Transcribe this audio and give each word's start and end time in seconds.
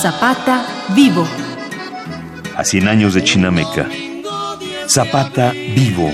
Zapata 0.00 0.64
vivo. 0.94 1.28
A 2.56 2.64
100 2.64 2.88
años 2.88 3.12
de 3.12 3.22
Chinameca. 3.22 3.86
Zapata 4.88 5.52
vivo. 5.52 6.10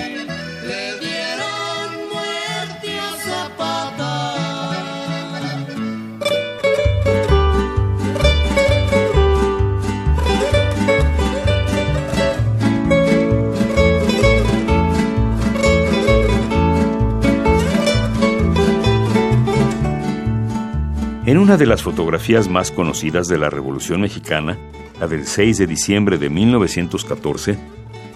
Una 21.46 21.57
de 21.57 21.67
las 21.67 21.81
fotografías 21.81 22.49
más 22.49 22.73
conocidas 22.73 23.29
de 23.29 23.39
la 23.39 23.49
Revolución 23.49 24.00
Mexicana, 24.00 24.59
la 24.99 25.07
del 25.07 25.29
6 25.29 25.59
de 25.59 25.69
diciembre 25.69 26.19
de 26.19 26.29
1914, 26.29 27.57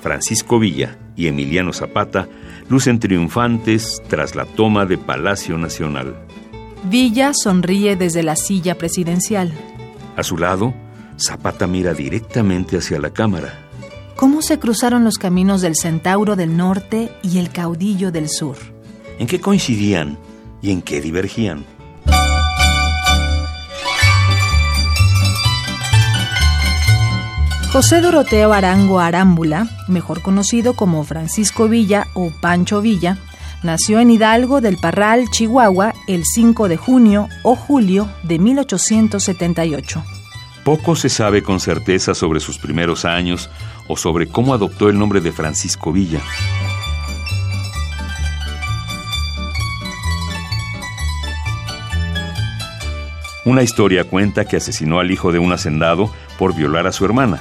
Francisco 0.03 0.59
Villa 0.59 0.99
y 1.15 1.29
Emiliano 1.29 1.73
Zapata 1.73 2.27
lucen 2.69 2.99
triunfantes 2.99 4.03
tras 4.09 4.35
la 4.35 4.47
toma 4.47 4.85
de 4.85 4.99
Palacio 4.99 5.57
Nacional. 5.59 6.27
Villa 6.83 7.31
sonríe 7.33 7.95
desde 7.95 8.25
la 8.25 8.35
silla 8.35 8.77
presidencial. 8.77 9.53
A 10.17 10.25
su 10.25 10.37
lado, 10.37 10.75
Zapata 11.17 11.69
mira 11.69 11.95
directamente 11.95 12.79
hacia 12.79 12.99
la 12.99 13.11
cámara. 13.11 13.61
¿Cómo 14.17 14.43
se 14.43 14.59
cruzaron 14.59 15.05
los 15.05 15.19
caminos 15.19 15.61
del 15.61 15.77
Centauro 15.77 16.35
del 16.35 16.57
Norte 16.57 17.13
y 17.23 17.39
el 17.39 17.51
Caudillo 17.51 18.11
del 18.11 18.29
Sur? 18.29 18.57
¿En 19.21 19.29
qué 19.29 19.41
coincidían 19.41 20.19
y 20.61 20.73
en 20.73 20.83
qué 20.83 21.01
divergían? 21.01 21.65
José 27.73 28.01
Doroteo 28.01 28.53
Arango 28.53 28.99
Arámbula, 28.99 29.69
mejor 29.87 30.23
conocido 30.23 30.75
como 30.75 31.05
Francisco 31.05 31.69
Villa 31.69 32.09
o 32.15 32.33
Pancho 32.41 32.81
Villa, 32.83 33.19
nació 33.63 34.01
en 34.01 34.11
Hidalgo 34.11 34.61
del 34.61 34.77
Parral, 34.77 35.31
Chihuahua, 35.31 35.95
el 36.09 36.25
5 36.25 36.67
de 36.67 36.77
junio 36.77 37.29
o 37.45 37.55
julio 37.55 38.11
de 38.25 38.41
1878. 38.41 40.03
Poco 40.65 40.97
se 40.97 41.09
sabe 41.09 41.45
con 41.45 41.61
certeza 41.61 42.13
sobre 42.13 42.41
sus 42.41 42.59
primeros 42.59 43.05
años 43.05 43.49
o 43.87 43.97
sobre 43.97 44.27
cómo 44.27 44.53
adoptó 44.53 44.89
el 44.89 44.99
nombre 44.99 45.21
de 45.21 45.31
Francisco 45.31 45.93
Villa. 45.93 46.21
Una 53.45 53.63
historia 53.63 54.03
cuenta 54.03 54.45
que 54.45 54.57
asesinó 54.57 54.99
al 54.99 55.13
hijo 55.13 55.31
de 55.31 55.39
un 55.39 55.53
hacendado 55.53 56.11
por 56.37 56.53
violar 56.53 56.89
a 56.89 56.93
su 56.93 57.05
hermana. 57.05 57.41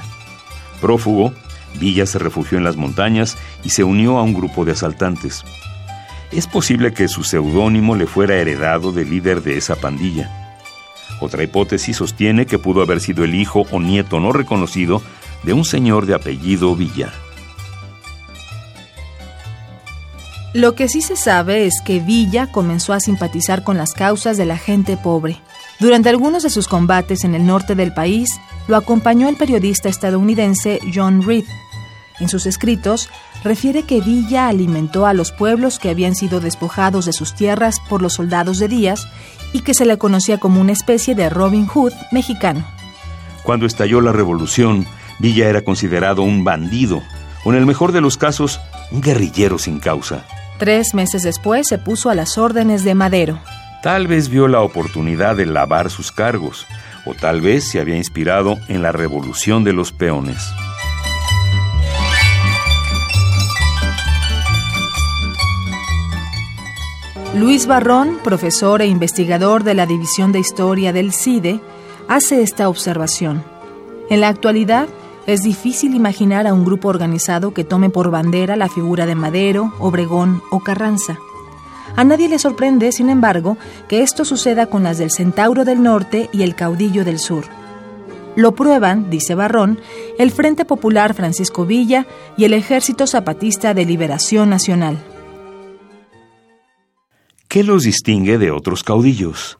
Prófugo, 0.80 1.32
Villa 1.78 2.06
se 2.06 2.18
refugió 2.18 2.58
en 2.58 2.64
las 2.64 2.76
montañas 2.76 3.36
y 3.62 3.70
se 3.70 3.84
unió 3.84 4.18
a 4.18 4.22
un 4.22 4.34
grupo 4.34 4.64
de 4.64 4.72
asaltantes. 4.72 5.44
Es 6.32 6.46
posible 6.46 6.92
que 6.92 7.08
su 7.08 7.24
seudónimo 7.24 7.96
le 7.96 8.06
fuera 8.06 8.36
heredado 8.36 8.92
del 8.92 9.10
líder 9.10 9.42
de 9.42 9.56
esa 9.56 9.76
pandilla. 9.76 10.56
Otra 11.20 11.42
hipótesis 11.42 11.96
sostiene 11.96 12.46
que 12.46 12.58
pudo 12.58 12.82
haber 12.82 13.00
sido 13.00 13.24
el 13.24 13.34
hijo 13.34 13.66
o 13.70 13.80
nieto 13.80 14.20
no 14.20 14.32
reconocido 14.32 15.02
de 15.42 15.52
un 15.52 15.64
señor 15.64 16.06
de 16.06 16.14
apellido 16.14 16.74
Villa. 16.76 17.12
Lo 20.52 20.74
que 20.74 20.88
sí 20.88 21.00
se 21.00 21.16
sabe 21.16 21.66
es 21.66 21.80
que 21.84 22.00
Villa 22.00 22.50
comenzó 22.50 22.92
a 22.92 23.00
simpatizar 23.00 23.62
con 23.62 23.76
las 23.76 23.92
causas 23.92 24.36
de 24.36 24.46
la 24.46 24.56
gente 24.58 24.96
pobre. 24.96 25.40
Durante 25.80 26.10
algunos 26.10 26.42
de 26.42 26.50
sus 26.50 26.68
combates 26.68 27.24
en 27.24 27.34
el 27.34 27.46
norte 27.46 27.74
del 27.74 27.94
país, 27.94 28.28
lo 28.68 28.76
acompañó 28.76 29.30
el 29.30 29.36
periodista 29.36 29.88
estadounidense 29.88 30.78
John 30.94 31.22
Reed. 31.22 31.46
En 32.20 32.28
sus 32.28 32.44
escritos, 32.44 33.08
refiere 33.42 33.84
que 33.84 34.02
Villa 34.02 34.48
alimentó 34.48 35.06
a 35.06 35.14
los 35.14 35.32
pueblos 35.32 35.78
que 35.78 35.88
habían 35.88 36.14
sido 36.14 36.40
despojados 36.40 37.06
de 37.06 37.14
sus 37.14 37.34
tierras 37.34 37.80
por 37.88 38.02
los 38.02 38.12
soldados 38.12 38.58
de 38.58 38.68
Díaz 38.68 39.08
y 39.54 39.60
que 39.60 39.72
se 39.72 39.86
le 39.86 39.96
conocía 39.96 40.36
como 40.36 40.60
una 40.60 40.72
especie 40.72 41.14
de 41.14 41.30
Robin 41.30 41.66
Hood 41.66 41.94
mexicano. 42.12 42.62
Cuando 43.42 43.64
estalló 43.64 44.02
la 44.02 44.12
revolución, 44.12 44.86
Villa 45.18 45.48
era 45.48 45.62
considerado 45.62 46.22
un 46.22 46.44
bandido, 46.44 47.02
o 47.42 47.52
en 47.52 47.58
el 47.58 47.64
mejor 47.64 47.92
de 47.92 48.02
los 48.02 48.18
casos, 48.18 48.60
un 48.92 49.00
guerrillero 49.00 49.58
sin 49.58 49.80
causa. 49.80 50.26
Tres 50.58 50.92
meses 50.92 51.22
después 51.22 51.66
se 51.68 51.78
puso 51.78 52.10
a 52.10 52.14
las 52.14 52.36
órdenes 52.36 52.84
de 52.84 52.94
Madero. 52.94 53.40
Tal 53.82 54.06
vez 54.06 54.28
vio 54.28 54.46
la 54.46 54.60
oportunidad 54.60 55.36
de 55.36 55.46
lavar 55.46 55.88
sus 55.88 56.12
cargos, 56.12 56.66
o 57.06 57.14
tal 57.14 57.40
vez 57.40 57.64
se 57.64 57.80
había 57.80 57.96
inspirado 57.96 58.58
en 58.68 58.82
la 58.82 58.92
revolución 58.92 59.64
de 59.64 59.72
los 59.72 59.90
peones. 59.90 60.36
Luis 67.34 67.66
Barrón, 67.66 68.18
profesor 68.22 68.82
e 68.82 68.86
investigador 68.86 69.64
de 69.64 69.72
la 69.72 69.86
División 69.86 70.32
de 70.32 70.40
Historia 70.40 70.92
del 70.92 71.14
CIDE, 71.14 71.60
hace 72.06 72.42
esta 72.42 72.68
observación. 72.68 73.42
En 74.10 74.20
la 74.20 74.28
actualidad, 74.28 74.88
es 75.26 75.40
difícil 75.42 75.94
imaginar 75.94 76.46
a 76.46 76.52
un 76.52 76.66
grupo 76.66 76.88
organizado 76.88 77.54
que 77.54 77.64
tome 77.64 77.88
por 77.88 78.10
bandera 78.10 78.56
la 78.56 78.68
figura 78.68 79.06
de 79.06 79.14
Madero, 79.14 79.72
Obregón 79.78 80.42
o 80.50 80.60
Carranza. 80.60 81.18
A 81.96 82.04
nadie 82.04 82.28
le 82.28 82.38
sorprende, 82.38 82.92
sin 82.92 83.10
embargo, 83.10 83.56
que 83.88 84.02
esto 84.02 84.24
suceda 84.24 84.66
con 84.66 84.82
las 84.82 84.98
del 84.98 85.10
Centauro 85.10 85.64
del 85.64 85.82
Norte 85.82 86.28
y 86.32 86.42
el 86.42 86.54
Caudillo 86.54 87.04
del 87.04 87.18
Sur. 87.18 87.44
Lo 88.36 88.54
prueban, 88.54 89.10
dice 89.10 89.34
Barrón, 89.34 89.80
el 90.18 90.30
Frente 90.30 90.64
Popular 90.64 91.14
Francisco 91.14 91.66
Villa 91.66 92.06
y 92.36 92.44
el 92.44 92.54
Ejército 92.54 93.06
Zapatista 93.06 93.74
de 93.74 93.84
Liberación 93.84 94.50
Nacional. 94.50 94.98
¿Qué 97.48 97.64
los 97.64 97.82
distingue 97.82 98.38
de 98.38 98.52
otros 98.52 98.84
caudillos? 98.84 99.58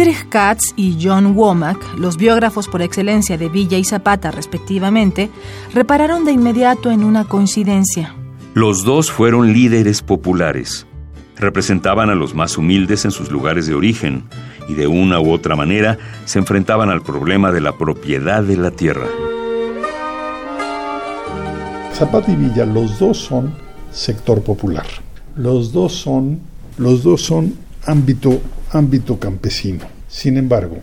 Friedrich 0.00 0.30
Katz 0.30 0.72
y 0.76 0.96
John 0.98 1.36
Womack, 1.36 1.98
los 1.98 2.16
biógrafos 2.16 2.68
por 2.68 2.80
excelencia 2.80 3.36
de 3.36 3.50
Villa 3.50 3.76
y 3.76 3.84
Zapata 3.84 4.30
respectivamente, 4.30 5.28
repararon 5.74 6.24
de 6.24 6.32
inmediato 6.32 6.90
en 6.90 7.04
una 7.04 7.26
coincidencia. 7.26 8.14
Los 8.54 8.82
dos 8.82 9.10
fueron 9.10 9.52
líderes 9.52 10.00
populares. 10.00 10.86
Representaban 11.36 12.08
a 12.08 12.14
los 12.14 12.34
más 12.34 12.56
humildes 12.56 13.04
en 13.04 13.10
sus 13.10 13.30
lugares 13.30 13.66
de 13.66 13.74
origen 13.74 14.24
y 14.70 14.72
de 14.72 14.86
una 14.86 15.20
u 15.20 15.30
otra 15.30 15.54
manera 15.54 15.98
se 16.24 16.38
enfrentaban 16.38 16.88
al 16.88 17.02
problema 17.02 17.52
de 17.52 17.60
la 17.60 17.76
propiedad 17.76 18.42
de 18.42 18.56
la 18.56 18.70
tierra. 18.70 19.06
Zapata 21.92 22.32
y 22.32 22.36
Villa, 22.36 22.64
los 22.64 22.98
dos 22.98 23.18
son 23.18 23.52
sector 23.92 24.42
popular. 24.42 24.86
Los 25.36 25.74
dos 25.74 25.92
son, 25.92 26.40
los 26.78 27.02
dos 27.02 27.20
son 27.20 27.52
ámbito 27.84 28.40
ámbito 28.72 29.18
campesino. 29.18 29.84
Sin 30.08 30.36
embargo, 30.36 30.78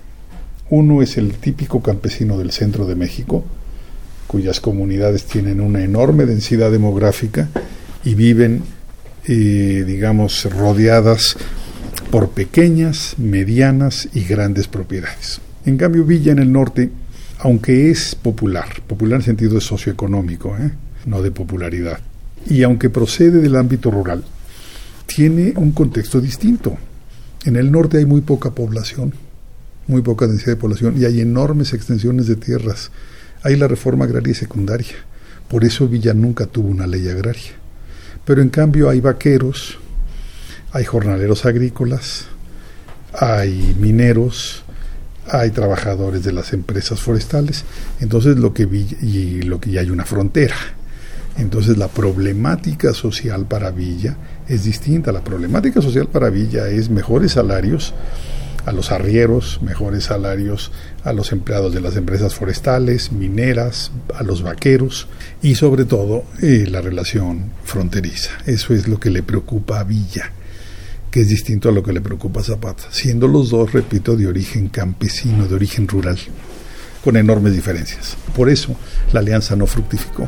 uno 0.69 1.01
es 1.01 1.17
el 1.17 1.33
típico 1.35 1.81
campesino 1.81 2.37
del 2.37 2.51
centro 2.51 2.85
de 2.85 2.95
México, 2.95 3.45
cuyas 4.27 4.59
comunidades 4.59 5.25
tienen 5.25 5.61
una 5.61 5.83
enorme 5.83 6.25
densidad 6.25 6.71
demográfica 6.71 7.47
y 8.03 8.15
viven, 8.15 8.63
eh, 9.25 9.83
digamos, 9.87 10.45
rodeadas 10.53 11.37
por 12.11 12.29
pequeñas, 12.29 13.15
medianas 13.17 14.09
y 14.13 14.23
grandes 14.23 14.67
propiedades. 14.67 15.39
En 15.65 15.77
cambio, 15.77 16.03
Villa 16.03 16.31
en 16.31 16.39
el 16.39 16.51
norte, 16.51 16.89
aunque 17.39 17.89
es 17.89 18.15
popular, 18.15 18.67
popular 18.87 19.19
en 19.19 19.25
sentido 19.25 19.61
socioeconómico, 19.61 20.55
¿eh? 20.57 20.71
no 21.05 21.21
de 21.21 21.31
popularidad, 21.31 21.99
y 22.49 22.63
aunque 22.63 22.89
procede 22.89 23.39
del 23.39 23.55
ámbito 23.55 23.91
rural, 23.91 24.23
tiene 25.05 25.53
un 25.55 25.71
contexto 25.71 26.19
distinto. 26.19 26.77
En 27.47 27.55
el 27.55 27.71
norte 27.71 27.97
hay 27.97 28.05
muy 28.05 28.19
poca 28.19 28.51
población, 28.51 29.13
muy 29.87 30.01
poca 30.01 30.27
densidad 30.27 30.51
de 30.51 30.55
población 30.57 31.01
y 31.01 31.05
hay 31.05 31.21
enormes 31.21 31.71
extensiones 31.71 32.27
de 32.27 32.35
tierras. 32.35 32.91
Hay 33.41 33.55
la 33.55 33.69
reforma 33.69 34.03
agraria 34.03 34.35
secundaria. 34.35 34.97
Por 35.47 35.63
eso 35.63 35.87
Villa 35.87 36.13
nunca 36.13 36.45
tuvo 36.45 36.67
una 36.67 36.85
ley 36.87 37.07
agraria. 37.07 37.53
Pero 38.25 38.41
en 38.41 38.49
cambio 38.49 38.89
hay 38.89 38.99
vaqueros, 38.99 39.77
hay 40.73 40.83
jornaleros 40.83 41.45
agrícolas, 41.45 42.25
hay 43.13 43.77
mineros, 43.79 44.65
hay 45.29 45.51
trabajadores 45.51 46.23
de 46.25 46.33
las 46.33 46.51
empresas 46.51 46.99
forestales. 46.99 47.63
Entonces 48.01 48.35
lo 48.35 48.53
que 48.53 48.65
Villa, 48.65 48.97
y 49.01 49.43
lo 49.43 49.61
que 49.61 49.69
y 49.69 49.77
hay 49.77 49.89
una 49.89 50.03
frontera. 50.03 50.57
Entonces 51.37 51.77
la 51.77 51.87
problemática 51.87 52.93
social 52.93 53.45
para 53.45 53.71
Villa 53.71 54.17
es 54.47 54.63
distinta. 54.63 55.11
La 55.11 55.23
problemática 55.23 55.81
social 55.81 56.07
para 56.07 56.29
Villa 56.29 56.67
es 56.67 56.89
mejores 56.89 57.33
salarios, 57.33 57.93
a 58.67 58.73
los 58.73 58.91
arrieros, 58.91 59.61
mejores 59.61 60.03
salarios 60.03 60.73
a 61.05 61.13
los 61.13 61.31
empleados 61.31 61.73
de 61.73 61.79
las 61.79 61.95
empresas 61.95 62.35
forestales, 62.35 63.13
mineras, 63.13 63.93
a 64.13 64.23
los 64.23 64.43
vaqueros 64.43 65.07
y 65.41 65.55
sobre 65.55 65.85
todo 65.85 66.25
eh, 66.41 66.67
la 66.69 66.81
relación 66.81 67.51
fronteriza. 67.63 68.31
Eso 68.45 68.73
es 68.73 68.89
lo 68.89 68.99
que 68.99 69.09
le 69.09 69.23
preocupa 69.23 69.79
a 69.79 69.85
Villa, 69.85 70.33
que 71.09 71.21
es 71.21 71.29
distinto 71.29 71.69
a 71.69 71.71
lo 71.71 71.81
que 71.81 71.93
le 71.93 72.01
preocupa 72.01 72.41
a 72.41 72.43
Zapata, 72.43 72.83
siendo 72.89 73.29
los 73.29 73.51
dos, 73.51 73.71
repito, 73.71 74.17
de 74.17 74.27
origen 74.27 74.67
campesino, 74.67 75.47
de 75.47 75.55
origen 75.55 75.87
rural, 75.87 76.19
con 77.05 77.15
enormes 77.15 77.53
diferencias. 77.53 78.17
Por 78.35 78.49
eso 78.49 78.75
la 79.13 79.21
alianza 79.21 79.55
no 79.55 79.65
fructificó. 79.65 80.27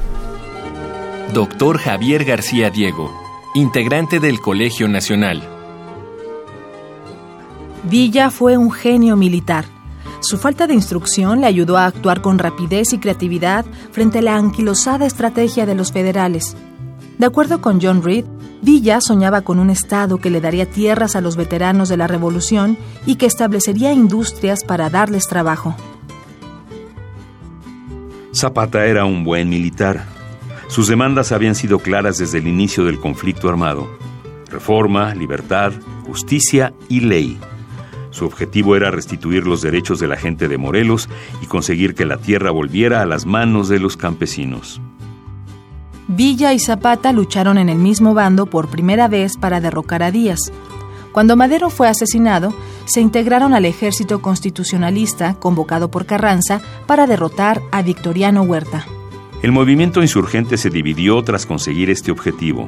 Doctor 1.33 1.77
Javier 1.77 2.25
García 2.25 2.71
Diego, 2.71 3.13
integrante 3.53 4.19
del 4.19 4.41
Colegio 4.41 4.87
Nacional. 4.87 5.43
Villa 7.83 8.31
fue 8.31 8.57
un 8.57 8.71
genio 8.71 9.15
militar. 9.15 9.65
Su 10.21 10.39
falta 10.39 10.65
de 10.65 10.73
instrucción 10.73 11.41
le 11.41 11.45
ayudó 11.45 11.77
a 11.77 11.85
actuar 11.85 12.21
con 12.21 12.39
rapidez 12.39 12.93
y 12.93 12.97
creatividad 12.97 13.63
frente 13.91 14.19
a 14.19 14.21
la 14.23 14.37
anquilosada 14.37 15.05
estrategia 15.05 15.67
de 15.67 15.75
los 15.75 15.91
federales. 15.91 16.57
De 17.19 17.27
acuerdo 17.27 17.61
con 17.61 17.79
John 17.79 18.01
Reed, 18.01 18.25
Villa 18.63 18.99
soñaba 18.99 19.41
con 19.41 19.59
un 19.59 19.69
Estado 19.69 20.17
que 20.17 20.31
le 20.31 20.41
daría 20.41 20.65
tierras 20.65 21.15
a 21.15 21.21
los 21.21 21.35
veteranos 21.35 21.89
de 21.89 21.97
la 21.97 22.07
Revolución 22.07 22.75
y 23.05 23.17
que 23.17 23.27
establecería 23.27 23.93
industrias 23.93 24.63
para 24.63 24.89
darles 24.89 25.27
trabajo. 25.27 25.75
Zapata 28.33 28.87
era 28.87 29.05
un 29.05 29.23
buen 29.23 29.47
militar. 29.47 30.18
Sus 30.69 30.87
demandas 30.87 31.31
habían 31.31 31.55
sido 31.55 31.79
claras 31.79 32.19
desde 32.19 32.37
el 32.37 32.47
inicio 32.47 32.85
del 32.85 32.99
conflicto 32.99 33.49
armado. 33.49 33.89
Reforma, 34.51 35.15
libertad, 35.15 35.73
justicia 36.05 36.73
y 36.87 36.99
ley. 36.99 37.39
Su 38.11 38.25
objetivo 38.25 38.75
era 38.75 38.91
restituir 38.91 39.47
los 39.47 39.63
derechos 39.63 39.99
de 39.99 40.07
la 40.07 40.15
gente 40.15 40.47
de 40.47 40.59
Morelos 40.59 41.09
y 41.41 41.47
conseguir 41.47 41.95
que 41.95 42.05
la 42.05 42.17
tierra 42.17 42.51
volviera 42.51 43.01
a 43.01 43.07
las 43.07 43.25
manos 43.25 43.67
de 43.67 43.79
los 43.79 43.97
campesinos. 43.97 44.79
Villa 46.07 46.53
y 46.53 46.59
Zapata 46.59 47.13
lucharon 47.13 47.57
en 47.57 47.69
el 47.69 47.79
mismo 47.79 48.13
bando 48.13 48.45
por 48.45 48.67
primera 48.67 49.07
vez 49.07 49.37
para 49.37 49.61
derrocar 49.61 50.03
a 50.03 50.11
Díaz. 50.11 50.51
Cuando 51.11 51.35
Madero 51.35 51.71
fue 51.71 51.87
asesinado, 51.87 52.53
se 52.85 53.01
integraron 53.01 53.55
al 53.55 53.65
ejército 53.65 54.21
constitucionalista 54.21 55.33
convocado 55.33 55.89
por 55.89 56.05
Carranza 56.05 56.61
para 56.85 57.07
derrotar 57.07 57.59
a 57.71 57.81
Victoriano 57.81 58.43
Huerta. 58.43 58.85
El 59.41 59.53
movimiento 59.53 60.01
insurgente 60.01 60.57
se 60.57 60.69
dividió 60.69 61.23
tras 61.23 61.45
conseguir 61.45 61.89
este 61.89 62.11
objetivo. 62.11 62.67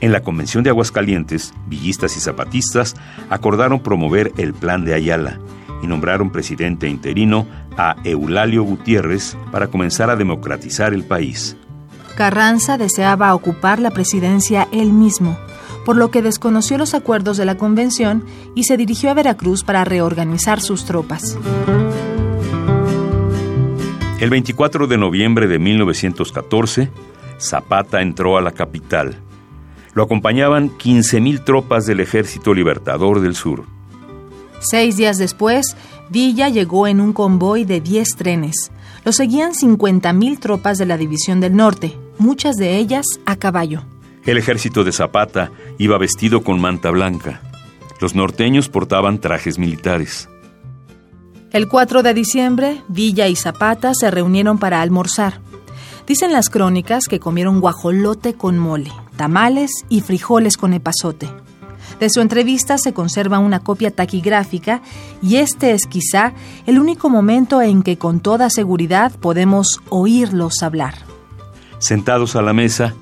En 0.00 0.12
la 0.12 0.20
Convención 0.20 0.62
de 0.62 0.70
Aguascalientes, 0.70 1.52
villistas 1.66 2.16
y 2.16 2.20
zapatistas 2.20 2.94
acordaron 3.30 3.80
promover 3.80 4.32
el 4.36 4.54
Plan 4.54 4.84
de 4.84 4.94
Ayala 4.94 5.40
y 5.82 5.88
nombraron 5.88 6.30
presidente 6.30 6.88
interino 6.88 7.48
a 7.76 7.96
Eulalio 8.04 8.62
Gutiérrez 8.62 9.36
para 9.50 9.66
comenzar 9.66 10.08
a 10.08 10.14
democratizar 10.16 10.94
el 10.94 11.02
país. 11.02 11.56
Carranza 12.16 12.78
deseaba 12.78 13.34
ocupar 13.34 13.80
la 13.80 13.90
presidencia 13.90 14.68
él 14.70 14.92
mismo, 14.92 15.36
por 15.84 15.96
lo 15.96 16.12
que 16.12 16.22
desconoció 16.22 16.78
los 16.78 16.94
acuerdos 16.94 17.38
de 17.38 17.44
la 17.44 17.56
convención 17.56 18.24
y 18.54 18.64
se 18.64 18.76
dirigió 18.76 19.10
a 19.10 19.14
Veracruz 19.14 19.64
para 19.64 19.84
reorganizar 19.84 20.60
sus 20.60 20.84
tropas. 20.84 21.36
El 24.20 24.30
24 24.30 24.86
de 24.86 24.96
noviembre 24.96 25.46
de 25.46 25.58
1914, 25.58 26.90
Zapata 27.38 28.00
entró 28.00 28.38
a 28.38 28.40
la 28.40 28.52
capital 28.52 29.22
lo 29.96 30.02
acompañaban 30.02 30.76
15.000 30.76 31.42
tropas 31.42 31.86
del 31.86 32.00
Ejército 32.00 32.52
Libertador 32.52 33.20
del 33.20 33.34
Sur. 33.34 33.64
Seis 34.60 34.98
días 34.98 35.16
después, 35.16 35.74
Villa 36.10 36.50
llegó 36.50 36.86
en 36.86 37.00
un 37.00 37.14
convoy 37.14 37.64
de 37.64 37.80
10 37.80 38.08
trenes. 38.18 38.70
Lo 39.06 39.12
seguían 39.12 39.54
50.000 39.54 40.38
tropas 40.38 40.76
de 40.76 40.84
la 40.84 40.98
División 40.98 41.40
del 41.40 41.56
Norte, 41.56 41.96
muchas 42.18 42.56
de 42.56 42.76
ellas 42.76 43.06
a 43.24 43.36
caballo. 43.36 43.84
El 44.26 44.36
ejército 44.36 44.84
de 44.84 44.92
Zapata 44.92 45.50
iba 45.78 45.96
vestido 45.96 46.44
con 46.44 46.60
manta 46.60 46.90
blanca. 46.90 47.40
Los 47.98 48.14
norteños 48.14 48.68
portaban 48.68 49.18
trajes 49.18 49.58
militares. 49.58 50.28
El 51.56 51.68
4 51.68 52.02
de 52.02 52.12
diciembre, 52.12 52.82
Villa 52.86 53.28
y 53.28 53.34
Zapata 53.34 53.94
se 53.94 54.10
reunieron 54.10 54.58
para 54.58 54.82
almorzar. 54.82 55.40
Dicen 56.06 56.30
las 56.30 56.50
crónicas 56.50 57.04
que 57.08 57.18
comieron 57.18 57.60
guajolote 57.62 58.34
con 58.34 58.58
mole, 58.58 58.92
tamales 59.16 59.70
y 59.88 60.02
frijoles 60.02 60.58
con 60.58 60.74
epazote. 60.74 61.30
De 61.98 62.10
su 62.10 62.20
entrevista 62.20 62.76
se 62.76 62.92
conserva 62.92 63.38
una 63.38 63.60
copia 63.60 63.90
taquigráfica 63.90 64.82
y 65.22 65.36
este 65.36 65.72
es 65.72 65.86
quizá 65.86 66.34
el 66.66 66.78
único 66.78 67.08
momento 67.08 67.62
en 67.62 67.82
que 67.82 67.96
con 67.96 68.20
toda 68.20 68.50
seguridad 68.50 69.12
podemos 69.12 69.80
oírlos 69.88 70.62
hablar. 70.62 70.96
Sentados 71.78 72.36
a 72.36 72.42
la 72.42 72.52
mesa, 72.52 72.94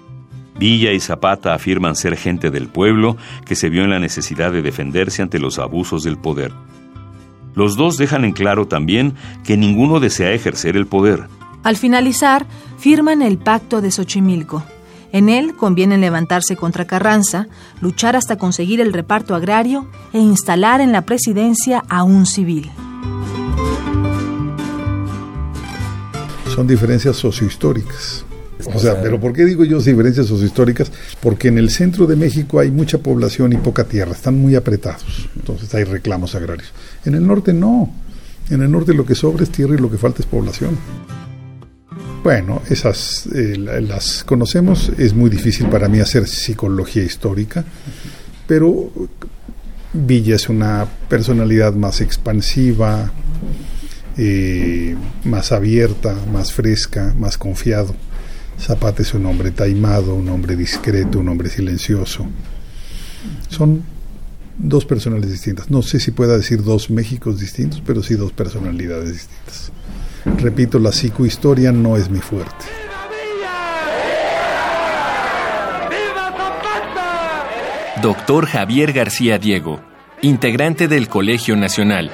Villa 0.56 0.92
y 0.92 1.00
Zapata 1.00 1.54
afirman 1.54 1.96
ser 1.96 2.16
gente 2.16 2.52
del 2.52 2.68
pueblo 2.68 3.16
que 3.46 3.56
se 3.56 3.68
vio 3.68 3.82
en 3.82 3.90
la 3.90 3.98
necesidad 3.98 4.52
de 4.52 4.62
defenderse 4.62 5.22
ante 5.22 5.40
los 5.40 5.58
abusos 5.58 6.04
del 6.04 6.18
poder. 6.18 6.52
Los 7.54 7.76
dos 7.76 7.96
dejan 7.96 8.24
en 8.24 8.32
claro 8.32 8.66
también 8.66 9.14
que 9.44 9.56
ninguno 9.56 10.00
desea 10.00 10.32
ejercer 10.32 10.76
el 10.76 10.86
poder. 10.86 11.28
Al 11.62 11.76
finalizar, 11.76 12.46
firman 12.78 13.22
el 13.22 13.38
Pacto 13.38 13.80
de 13.80 13.90
Xochimilco. 13.90 14.62
En 15.12 15.28
él 15.28 15.54
conviene 15.54 15.96
levantarse 15.96 16.56
contra 16.56 16.86
Carranza, 16.86 17.46
luchar 17.80 18.16
hasta 18.16 18.36
conseguir 18.36 18.80
el 18.80 18.92
reparto 18.92 19.34
agrario 19.34 19.86
e 20.12 20.18
instalar 20.18 20.80
en 20.80 20.90
la 20.90 21.02
presidencia 21.02 21.84
a 21.88 22.02
un 22.02 22.26
civil. 22.26 22.70
Son 26.52 26.66
diferencias 26.66 27.16
sociohistóricas. 27.16 28.24
O 28.72 28.78
sea, 28.78 29.00
pero 29.00 29.20
¿por 29.20 29.32
qué 29.32 29.44
digo 29.44 29.64
yo 29.64 29.78
diferencias 29.78 30.26
sociohistóricas? 30.26 30.90
Porque 31.20 31.48
en 31.48 31.58
el 31.58 31.70
centro 31.70 32.06
de 32.06 32.16
México 32.16 32.60
hay 32.60 32.70
mucha 32.70 32.98
población 32.98 33.52
y 33.52 33.56
poca 33.56 33.84
tierra, 33.84 34.12
están 34.12 34.38
muy 34.38 34.54
apretados, 34.54 35.28
entonces 35.36 35.74
hay 35.74 35.84
reclamos 35.84 36.34
agrarios. 36.34 36.70
En 37.04 37.14
el 37.14 37.26
norte 37.26 37.52
no, 37.52 37.92
en 38.50 38.62
el 38.62 38.70
norte 38.70 38.94
lo 38.94 39.04
que 39.04 39.14
sobra 39.14 39.42
es 39.44 39.50
tierra 39.50 39.74
y 39.74 39.78
lo 39.78 39.90
que 39.90 39.98
falta 39.98 40.20
es 40.20 40.26
población. 40.26 40.78
Bueno, 42.22 42.62
esas 42.70 43.26
eh, 43.34 43.58
las 43.58 44.24
conocemos, 44.24 44.90
es 44.96 45.12
muy 45.12 45.28
difícil 45.28 45.66
para 45.66 45.88
mí 45.88 46.00
hacer 46.00 46.26
psicología 46.26 47.02
histórica, 47.02 47.64
pero 48.46 48.90
Villa 49.92 50.34
es 50.34 50.48
una 50.48 50.86
personalidad 51.08 51.74
más 51.74 52.00
expansiva, 52.00 53.12
eh, 54.16 54.96
más 55.24 55.52
abierta, 55.52 56.16
más 56.32 56.52
fresca, 56.52 57.14
más 57.18 57.36
confiado. 57.36 57.94
Zapata 58.58 59.02
es 59.02 59.12
un 59.14 59.26
hombre 59.26 59.50
taimado, 59.50 60.14
un 60.14 60.28
hombre 60.28 60.56
discreto, 60.56 61.18
un 61.18 61.28
hombre 61.28 61.50
silencioso. 61.50 62.26
Son 63.48 63.82
dos 64.56 64.84
personalidades 64.84 65.32
distintas. 65.32 65.70
No 65.70 65.82
sé 65.82 66.00
si 66.00 66.10
pueda 66.10 66.36
decir 66.36 66.62
dos 66.62 66.90
Méxicos 66.90 67.40
distintos, 67.40 67.82
pero 67.84 68.02
sí 68.02 68.14
dos 68.14 68.32
personalidades 68.32 69.12
distintas. 69.12 69.72
Repito, 70.38 70.78
la 70.78 70.92
psicohistoria 70.92 71.72
no 71.72 71.96
es 71.96 72.10
mi 72.10 72.20
fuerte. 72.20 72.64
Doctor 78.02 78.46
Javier 78.46 78.92
García 78.92 79.38
Diego, 79.38 79.80
integrante 80.20 80.88
del 80.88 81.08
Colegio 81.08 81.56
Nacional. 81.56 82.10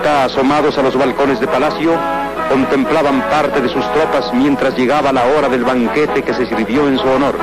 Asomados 0.00 0.78
a 0.78 0.82
los 0.82 0.96
balcones 0.96 1.38
de 1.40 1.46
palacio, 1.46 1.92
contemplaban 2.48 3.20
parte 3.28 3.60
de 3.60 3.68
sus 3.68 3.84
tropas 3.92 4.32
mientras 4.32 4.76
llegaba 4.76 5.12
la 5.12 5.24
hora 5.26 5.48
del 5.48 5.64
banquete 5.64 6.22
que 6.22 6.32
se 6.34 6.46
sirvió 6.46 6.88
en 6.88 6.98
su 6.98 7.06
honor. 7.06 7.36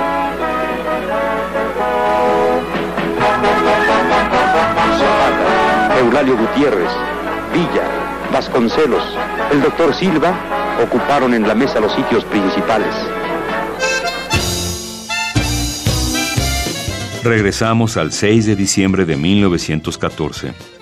Eulalio 6.00 6.38
Gutiérrez, 6.38 6.90
Villa, 7.54 7.84
Vasconcelos, 8.34 9.04
el 9.52 9.62
doctor 9.62 9.94
Silva 9.94 10.34
ocuparon 10.84 11.34
en 11.34 11.48
la 11.48 11.56
mesa 11.56 11.80
los 11.80 11.94
sitios 11.94 12.24
principales. 12.26 12.94
Regresamos 17.24 17.98
al 17.98 18.12
6 18.12 18.46
de 18.46 18.56
diciembre 18.56 19.06
de 19.06 19.18
1914. 19.18 20.79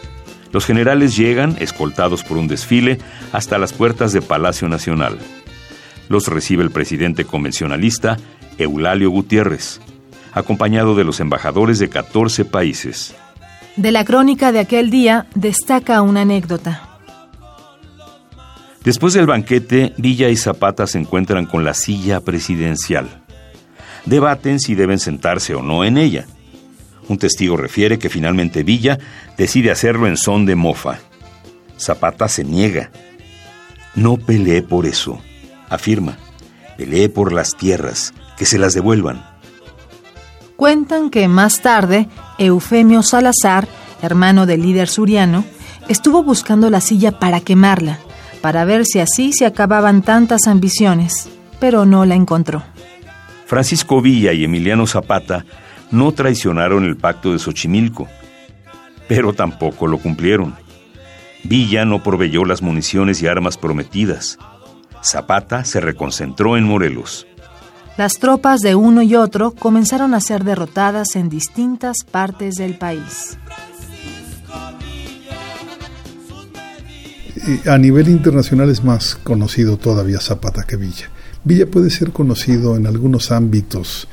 Los 0.51 0.66
generales 0.66 1.16
llegan, 1.16 1.56
escoltados 1.60 2.24
por 2.24 2.38
un 2.38 2.48
desfile, 2.48 3.00
hasta 3.32 3.58
las 3.58 3.74
puertas 3.74 4.13
de 4.13 4.22
Palacio 4.22 4.68
Nacional. 4.70 5.18
Los 6.10 6.27
recibe 6.27 6.63
el 6.63 6.72
presidente 6.72 7.25
convencionalista 7.25 8.18
Eulalio 8.58 9.10
Gutiérrez, 9.10 9.80
acompañado 10.34 10.96
de 10.96 11.04
los 11.04 11.20
embajadores 11.20 11.80
de 11.80 11.89
14 11.89 12.46
países. 12.46 13.16
De 13.75 13.92
la 13.92 14.06
crónica 14.06 14.51
de 14.51 14.60
aquel 14.60 14.89
día 14.89 15.27
destaca 15.36 16.01
una 16.01 16.22
anécdota. 16.22 16.88
Después 18.84 19.13
del 19.13 19.27
banquete, 19.27 19.94
Villa 19.98 20.30
y 20.30 20.38
Zapata 20.38 20.88
se 20.88 20.98
encuentran 20.98 21.46
con 21.46 21.66
la 21.66 21.74
silla 21.74 22.22
presidencial. 22.22 23.22
Debaten 24.06 24.60
si 24.62 24.75
deben 24.75 24.98
sentarse 24.98 25.54
o 25.54 25.62
no 25.62 25.84
en 25.84 25.98
ella. 25.98 26.25
Un 27.10 27.18
testigo 27.18 27.58
refiere 27.58 28.00
que 28.00 28.10
finalmente 28.10 28.64
Villa 28.64 28.98
decide 29.38 29.72
hacerlo 29.72 30.08
en 30.08 30.18
son 30.18 30.46
de 30.46 30.56
mofa. 30.56 31.00
Zapata 31.80 32.28
se 32.28 32.44
niega. 32.44 32.92
No 33.96 34.18
peleé 34.18 34.62
por 34.62 34.86
eso, 34.86 35.20
afirma. 35.70 36.18
Peleé 36.78 37.10
por 37.10 37.32
las 37.32 37.56
tierras, 37.56 38.14
que 38.38 38.46
se 38.46 38.60
las 38.60 38.74
devuelvan. 38.74 39.26
Cuentan 40.56 41.10
que 41.10 41.28
más 41.28 41.62
tarde, 41.62 42.08
Eufemio 42.38 43.04
Salazar, 43.04 43.68
hermano 44.02 44.46
del 44.46 44.62
líder 44.62 44.90
suriano, 44.90 45.46
estuvo 45.88 46.24
buscando 46.24 46.70
la 46.70 46.82
silla 46.82 47.20
para 47.20 47.40
quemarla 47.42 48.00
para 48.42 48.66
ver 48.66 48.86
si 48.86 49.00
así 49.00 49.34
se 49.34 49.46
acababan 49.46 50.02
tantas 50.02 50.48
ambiciones, 50.48 51.30
pero 51.60 51.86
no 51.86 52.06
la 52.06 52.16
encontró. 52.16 52.64
Francisco 53.46 54.02
Villa 54.02 54.34
y 54.34 54.44
Emiliano 54.44 54.88
Zapata 54.88 55.46
no 55.91 56.12
traicionaron 56.12 56.84
el 56.84 56.98
pacto 56.98 57.32
de 57.32 57.39
Xochimilco, 57.39 58.08
pero 59.08 59.34
tampoco 59.34 59.88
lo 59.88 59.98
cumplieron. 59.98 60.56
Villa 61.44 61.86
no 61.86 62.03
proveyó 62.03 62.46
las 62.46 62.62
municiones 62.62 63.22
y 63.22 63.27
armas 63.27 63.58
prometidas. 63.58 64.38
Zapata 65.03 65.63
se 65.63 65.79
reconcentró 65.79 66.58
en 66.58 66.65
Morelos. 66.65 67.27
Las 67.98 68.20
tropas 68.20 68.60
de 68.60 68.75
uno 68.75 69.01
y 69.01 69.15
otro 69.15 69.51
comenzaron 69.51 70.13
a 70.13 70.20
ser 70.20 70.44
derrotadas 70.44 71.15
en 71.15 71.29
distintas 71.29 71.98
partes 72.10 72.56
del 72.56 72.77
país. 72.77 73.38
a 77.65 77.77
nivel 77.77 78.10
internacional 78.10 78.70
es 78.70 78.84
más 78.84 79.15
conocido 79.15 79.77
todavía 79.77 80.20
Zapata 80.20 80.63
que 80.63 80.75
Villa. 80.75 81.10
Villa 81.44 81.65
puede 81.65 81.89
ser 81.89 82.12
conocido 82.12 82.75
en 82.75 82.88
algunos 82.88 83.32
ámbitos 83.32 84.10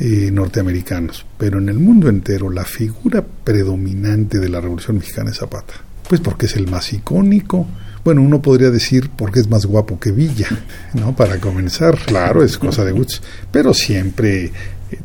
eh, 0.00 0.30
norteamericanos, 0.32 1.24
pero 1.38 1.58
en 1.58 1.68
el 1.68 1.78
mundo 1.78 2.08
entero 2.08 2.50
la 2.50 2.64
figura 2.64 3.24
predominante 3.44 4.40
de 4.40 4.48
la 4.48 4.60
Revolución 4.60 4.96
Mexicana 4.96 5.30
es 5.30 5.38
Zapata. 5.38 5.74
Pues 6.08 6.20
porque 6.20 6.46
es 6.46 6.56
el 6.56 6.68
más 6.68 6.92
icónico. 6.92 7.66
Bueno, 8.04 8.20
uno 8.20 8.42
podría 8.42 8.70
decir 8.70 9.10
porque 9.16 9.38
es 9.38 9.48
más 9.48 9.66
guapo 9.66 10.00
que 10.00 10.10
Villa, 10.10 10.48
¿no? 10.94 11.14
Para 11.14 11.38
comenzar, 11.38 11.96
claro, 11.96 12.42
es 12.42 12.58
cosa 12.58 12.84
de 12.84 12.90
guts, 12.90 13.22
pero 13.52 13.72
siempre 13.72 14.46
eh, 14.46 14.52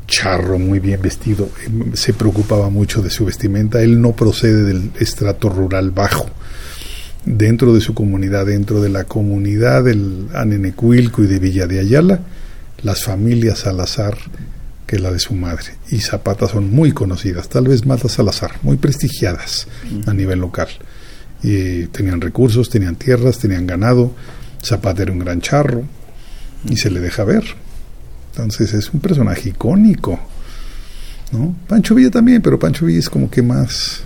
charro, 0.08 0.58
muy 0.58 0.80
bien 0.80 1.00
vestido, 1.02 1.50
eh, 1.66 1.92
se 1.94 2.14
preocupaba 2.14 2.72
mucho 2.72 3.04
de 3.04 3.12
su 3.12 3.26
vestimenta, 3.26 3.84
él 3.84 4.02
no 4.02 4.14
procede 4.14 4.64
del 4.64 4.92
estrato 5.00 5.50
rural 5.50 5.92
bajo, 5.92 6.26
dentro 7.26 7.76
de 7.76 7.82
su 7.82 7.94
comunidad, 7.94 8.48
dentro 8.48 8.82
de 8.82 8.90
la 8.90 9.04
comunidad 9.04 9.84
del 9.84 10.30
Anenecuilco 10.34 11.24
y 11.24 11.28
de 11.28 11.38
Villa 11.38 11.68
de 11.68 11.80
Ayala, 11.80 12.22
las 12.82 13.04
familias 13.04 13.60
Salazar 13.60 14.18
que 14.90 14.98
la 14.98 15.12
de 15.12 15.20
su 15.20 15.36
madre. 15.36 15.76
Y 15.92 16.00
Zapata 16.00 16.48
son 16.48 16.72
muy 16.72 16.94
conocidas, 16.94 17.48
tal 17.48 17.68
vez 17.68 17.86
más 17.86 18.04
las 18.04 18.14
Salazar, 18.14 18.54
muy 18.64 18.78
prestigiadas 18.78 19.68
a 20.08 20.14
nivel 20.16 20.40
local. 20.40 20.68
Y 21.44 21.86
tenían 21.88 22.20
recursos, 22.20 22.72
tenían 22.72 22.96
tierras, 22.96 23.38
tenían 23.38 23.68
ganado. 23.68 24.12
Zapata 24.64 25.04
era 25.04 25.12
un 25.12 25.20
gran 25.20 25.42
charro 25.42 25.84
y 26.68 26.76
se 26.78 26.90
le 26.90 27.02
deja 27.02 27.24
ver. 27.24 27.44
Entonces 28.32 28.74
es 28.74 28.92
un 28.92 29.00
personaje 29.00 29.50
icónico. 29.50 30.20
¿no? 31.34 31.56
Pancho 31.68 31.94
Villa 31.94 32.10
también, 32.10 32.42
pero 32.42 32.58
Pancho 32.58 32.88
Villa 32.88 32.98
es 32.98 33.12
como 33.12 33.30
que 33.30 33.44
más 33.44 34.02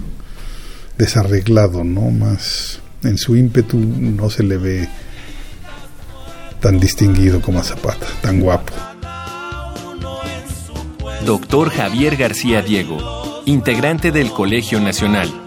desarreglado, 0.97 1.85
¿no? 1.85 2.11
Más 2.11 2.81
en 3.03 3.17
su 3.17 3.37
ímpetu 3.37 3.77
no 3.79 4.29
se 4.29 4.43
le 4.43 4.57
ve 4.57 4.89
tan 6.59 6.77
distinguido 6.77 7.41
como 7.41 7.59
a 7.59 7.63
Zapata, 7.63 8.05
tan 8.21 8.41
guapo. 8.41 8.92
Doctor 11.25 11.69
Javier 11.69 12.17
García 12.17 12.61
Diego, 12.61 13.41
integrante 13.45 14.11
del 14.11 14.31
Colegio 14.31 14.81
Nacional. 14.81 15.42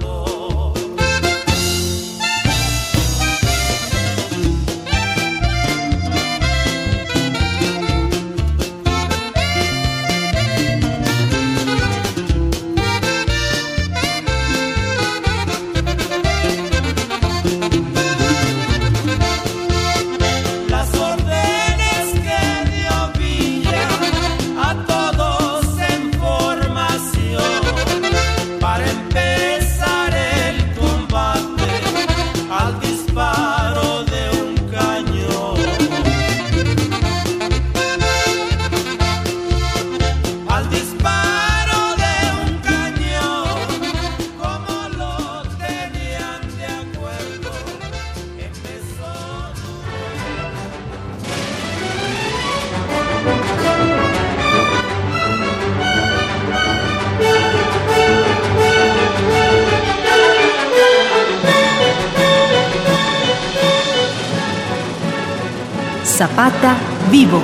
Zapata 66.16 66.78
vivo. 67.10 67.42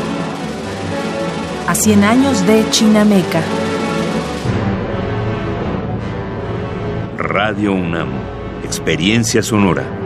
A 1.68 1.74
100 1.74 2.04
años 2.04 2.46
de 2.46 2.64
Chinameca. 2.70 3.42
Radio 7.18 7.74
UNAM. 7.74 8.08
Experiencia 8.64 9.42
sonora. 9.42 10.01